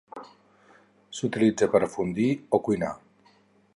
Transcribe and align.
S'utilitza 1.17 1.69
per 1.75 1.81
a 1.89 1.91
fondue 1.97 2.31
o 2.59 2.61
cuinar. 2.69 2.95